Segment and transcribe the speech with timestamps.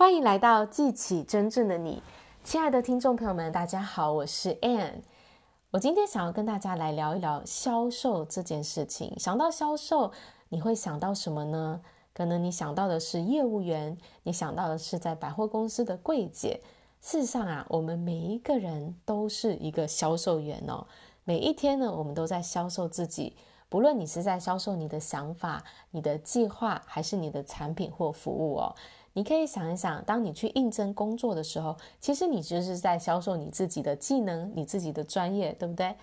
[0.00, 2.02] 欢迎来到记起真正的你，
[2.42, 5.02] 亲爱的听众朋友们，大家好，我是 Ann。
[5.72, 9.14] 我今天想要跟大家来聊一聊销售这件事情。
[9.18, 10.10] 想到销售，
[10.48, 11.82] 你会想到什么呢？
[12.14, 16.62] 可能你想到的是业务员，你想到的是在百货公司的柜姐。
[17.02, 20.86] 事实上啊，我们每一个人都是一个销售员哦。
[21.24, 23.36] 每一天呢，我们都在销售自己。
[23.68, 28.74] 不论你是在销售你的想法、你的计划，还是你的产品或服务哦。
[29.12, 35.94] 你可以想一想，当你去应征工作的时候，其实你就是在销售你自己的技能、你自己的专业，对不对？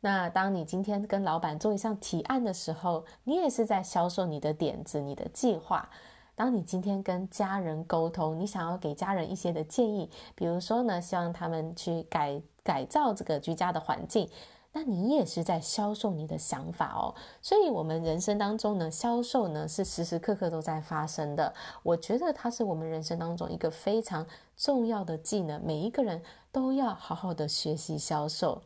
[0.00, 5.88] 那当你今天跟老板做一项提案的时候，你也是在销售你的点子、你的计划。
[6.34, 14.28] 当你今天跟家人沟通，你想要给家人一些的建议，比如说呢，希望他们去改改造这个居家的环境。
[14.72, 21.52] 那你也是在销售你的想法哦，所以，我们人生当中呢，销售呢是时时刻刻都在发生的。
[21.82, 24.26] 我觉得它是我们人生当中一个非常
[24.56, 28.62] 重要的技能，每一个人都要好好的学习销售。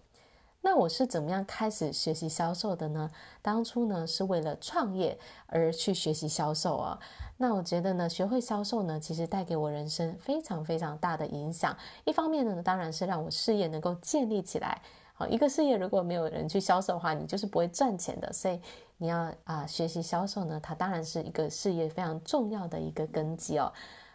[0.64, 3.10] 那我是怎么样开始学习销售的呢？
[3.40, 6.98] 当初呢是为了创业而去学习销售啊。
[7.36, 11.76] 那我觉得呢，学会销售呢，其实带给我人生非常非常大的影响。
[12.04, 14.82] 一方面呢，当然是让我事业能够建立起来。
[15.28, 18.32] 一个事业如果没有人去销售的话，你就是不会赚钱的。
[18.32, 18.60] 所以
[18.98, 23.72] 你要啊、学习销售呢，它当然是一个事业非常重要的一个根基哦。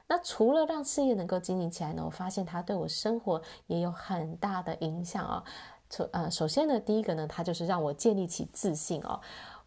[0.08, 5.44] 那除了让事业能够经营起来呢，我发现它对我生活也有很大的影响哦。
[5.90, 9.20] 首呃，首先呢，第一个呢，它就是让我建立起自信哦。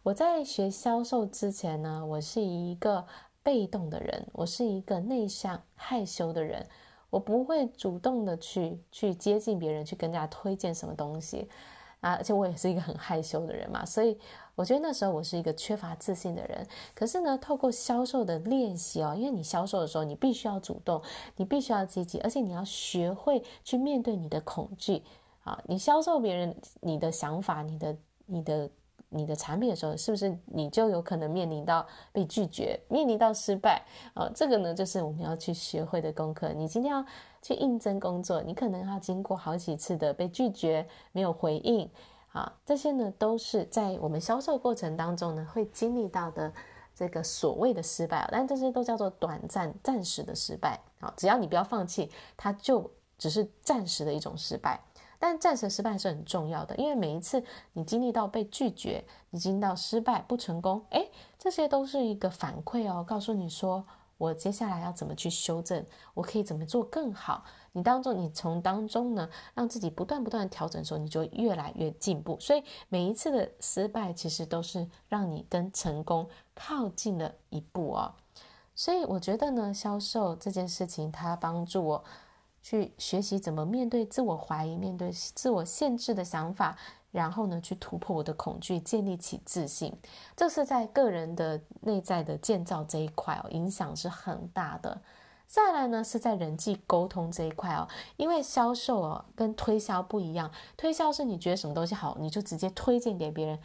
[0.03, 3.05] 我在学销售之前呢，我是一个
[3.43, 6.65] 被动的人，我是一个内向害羞的人。
[7.11, 11.47] 我不会主动的去去接近别人，去跟人家推荐什么东西
[11.99, 14.17] 啊，而且我也是一个很害羞的人嘛，所以
[14.55, 16.65] 我觉得那时候我是一个缺乏自信的人。
[16.95, 20.99] 可是呢，透过销售的练习哦，因为你销售的时候，你必须要主动，
[21.35, 25.03] 你必须要积极，而且你要学会去面对你的恐惧
[25.43, 25.61] 啊。
[25.67, 27.95] 你销售别人你的想法，你的
[28.25, 28.67] 你的。
[29.13, 33.83] 你的产品的时候，是不是你就有可能面临到被拒绝，面临到失败
[34.13, 34.31] 啊？
[34.33, 36.53] 这个呢，就是我们要去学会的功课。
[36.53, 37.05] 你今天要
[37.41, 41.89] 去应征工作，你可能要经过好几次的被拒绝，没有回应
[42.31, 46.53] 啊，这些呢，都是在我们销售过程当中呢会经历到的
[46.95, 51.13] 这个所谓的失败，但这些都叫做短暂、暂时的失败啊。
[51.17, 54.79] 只要你不要放弃，它就只是暂时的一种失败。
[55.21, 57.43] 但暂时失败是很重要的，因为每一次
[57.73, 63.85] 你经历到被拒绝，你经历到失败不成功，诶，这些都是一个反馈哦，告诉你说
[64.17, 67.43] 我接下来要怎么去修正，我可以怎么做更好。
[67.73, 72.35] 你当中，你从当中呢，让自己不断不断的调整的时候，你就越来越进步。
[72.39, 78.11] 所以每一次的失败，其实都是让你跟成功靠近了一步哦。
[78.73, 82.03] 所以我觉得呢，销售这件事情，它帮助我。
[82.61, 86.77] 去学习怎么面对自我怀疑，面对自我限制的想法，
[87.11, 89.93] 然后呢，去突破我的恐惧，建立起自信。
[90.35, 95.01] 这是在个人的内在的建造这一块哦，影响是很大的。
[95.47, 103.59] 再来呢，是在人际沟通这一块哦，因为销售哦跟推销不一样，推销是你觉得什么东西好，你就直接推荐给别人。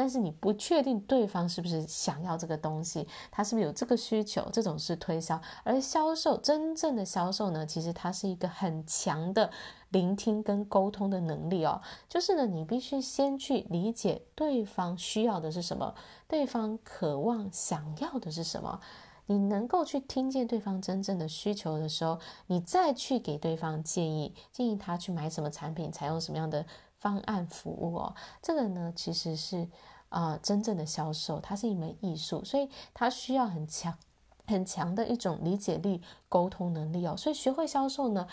[0.00, 5.38] 但是你不确定对方是不是想要这个东西，他是不是有这个需求，这种是推销。
[5.62, 9.50] 而销售，真正的销售呢，其实它是一个很强的
[9.90, 11.82] 聆听跟沟通的能力哦。
[12.08, 15.94] 就是呢，你必须先去理解对方需要的是什么，
[16.26, 18.80] 对方渴望想要的是什么。
[19.26, 26.64] 你能够去听见对方真正的需求的时候，你再去给对方建议，建议他去买什么产品，采用什么样的
[27.00, 28.14] 方案服务哦。
[28.40, 29.68] 这个呢，其实是。
[30.10, 33.96] 啊、真正的销售，它是一门艺术，所以它需要很强、
[34.44, 37.16] 很强的一种理解力、沟通能力哦。
[37.16, 38.26] 所以学会销售呢，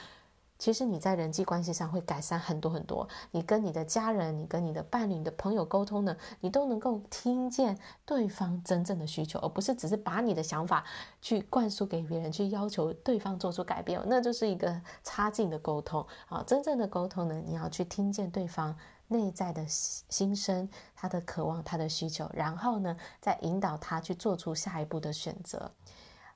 [0.57, 3.07] 其实你在人际关系上会改善很多很多。
[3.31, 10.83] 你跟你的家人、你跟你的伴侣、你的朋友沟通呢，你都能够听见对方真正的需求，而不是只是把你的想法
[11.21, 16.43] 去灌输给别人，去要求对方做出改变，那就是一个差劲的沟通啊。
[16.45, 18.75] 真正的沟通呢，你要去听见对方。
[19.09, 25.71] 内在的心声，他的渴望，他的需求，然后呢，再引导他去做出下一步的选择。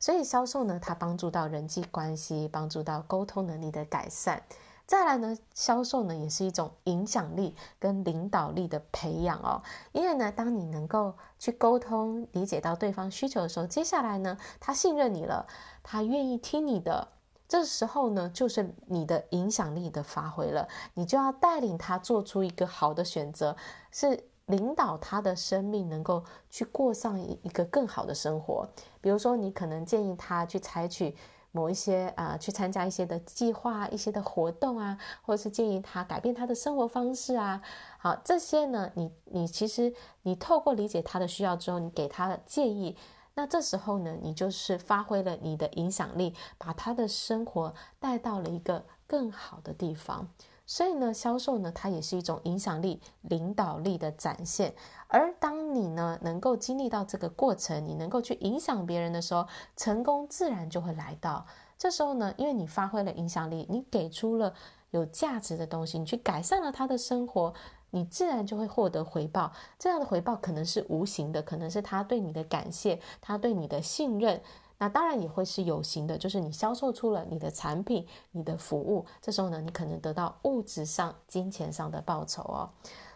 [0.02, 4.44] 所以销售呢，它帮助到人际关系，帮助到沟通能力的改善。
[4.88, 9.62] 再来呢，销售呢也是一种影响力跟领导力的培养哦。
[9.94, 15.46] 因为呢，当你能够去沟通、理解到对方需求的时候，接下来呢，他信任你了，
[15.84, 17.08] 他愿意听你的。
[17.48, 23.56] 这时候呢，就是你的影响力的发挥了，你就要带领他做出一个好的选择，
[23.92, 28.68] 是领导他的生命能够去过上一一个更好的生活。
[29.00, 31.16] 比如说，你可能建议他去采取
[31.54, 37.62] 某一些啊、去参加一些的计划、一些的活动啊，或者是建议他改变他的生活方式啊。
[37.98, 42.96] 好，这些呢，你你其实你透过理解他的需要之后，你给他的建议，
[43.34, 50.30] 那这时候呢，你就是发挥了你的影响力，把他的生活带到了一个更好的地方。
[50.72, 54.74] 所以呢，销售呢，它也是一种影响力、领导力的展现。
[55.10, 59.46] 而当你呢，能够经历到这个过程，你能够去影响别人的时候，
[59.76, 61.46] 成功自然就会来到。
[61.78, 64.54] 这时候呢，因为你发挥了影响力，你给出了
[64.92, 67.54] 有价值的东西，你去改善了他的生活，
[67.90, 69.52] 你自然就会获得回报。
[69.78, 74.42] 这样的回报可能是无形的，可能是他对你的感谢，他对你的信任。
[74.82, 82.68] 那当然也会是有形的，就是你销售出了你的产品、你的服务，这时候呢，你可能得到物质上、金钱上的报酬哦。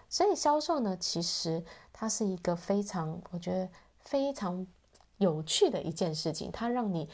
[0.08, 3.68] 所以销售呢，其实它是一个非常，我觉得
[3.98, 4.68] 非常
[5.18, 6.52] 有趣的一件事情。
[6.52, 7.10] 它让你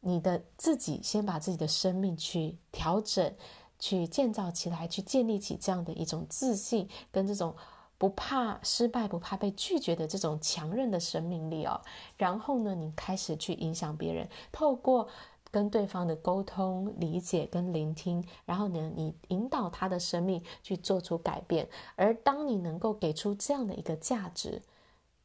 [0.00, 3.36] 你的自己先把自己的生命去调整、
[3.78, 7.54] 去建造起来，去建立起这样的一种自信跟这种。
[7.98, 11.80] 不怕失败，不怕被拒绝的这种强韧的生命力哦。
[12.16, 15.08] 然后呢，你开始去影响别人，透过
[15.50, 21.68] 跟对方的沟通、理解跟聆听，然后呢，你引导他的生命去做出改变。
[21.96, 24.62] 而当你能够给出这样的一个价值，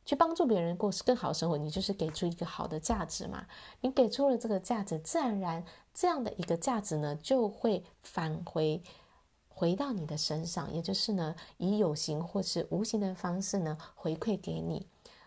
[0.06, 3.46] 去帮助别人过更好的生活，你就是给出一个好的价值嘛。
[3.82, 8.82] 你给出了这个价值，自然而然这样的一个价值呢，就会返回。
[9.54, 14.86] 回到你的身上，也就是呢，以有形或是无形的方式呢，回馈给你。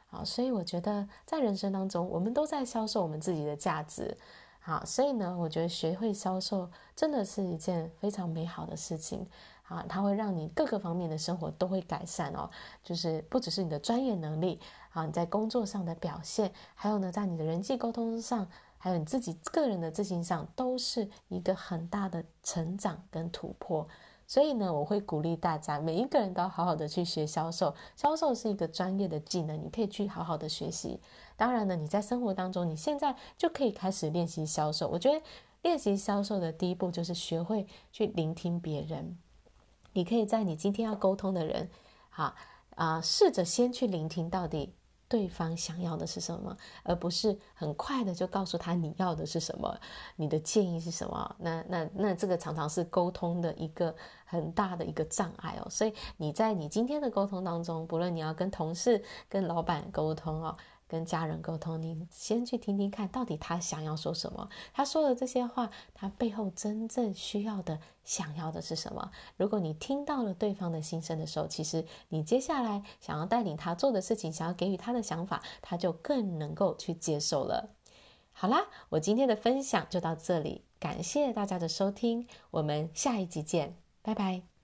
[0.08, 4.16] 好，所以我觉得在人生当中，我们都在销售我们自己的价值。
[4.60, 9.26] 好，所以呢，我觉得学会销售真的是一件非常美好的事情。
[9.68, 12.48] 啊，它会让你各个方面的生活都会改善哦。
[12.84, 23.88] 就是不只是你的专业能力啊，你在工作上的表现，还有呢，在你的人际沟通上，还有你自己个人的自信上，都是一个很大的成长跟突破。
[24.26, 27.74] 所以呢，我会鼓励大家，每一个人都要好好的去学销售。
[27.94, 31.00] 销售是一个专业的技能，你可以去好好的学习。
[31.36, 34.88] 当然呢，你在生活当中，你现在就可以开始练习销售。
[34.88, 35.22] 我觉得
[35.62, 39.16] 练习销售的第一步就是学会去聆听别人。
[39.92, 41.70] 你可以在你今天要沟通的人，
[42.10, 42.34] 好
[42.74, 44.74] 啊，试着先去聆听到底。
[45.08, 49.78] 对方想要的是什么，而不是很快的就告诉他你要的是什么，
[50.16, 51.36] 你的建议是什么？
[51.38, 53.94] 那那那这个常常是沟通的一个
[54.24, 55.70] 很大的一个障碍哦。
[55.70, 60.56] 所以你在你今天的沟通当中，不论你要跟同事、跟老板沟通哦。
[60.88, 64.48] 跟家人沟通，你先去听听看，到底他想要说什么？
[64.72, 69.10] 他说的这些话，他背后真正需要的、想要的是什么？
[69.36, 77.70] 如果你听到了对方的心声的时候，其实你接下来想要带领他做的事情，想要给予他的想法，他就更能够去接受了。
[78.32, 84.55] 好啦，我今天的分享就到这里，感谢大家的收听，我们下一集见，拜拜。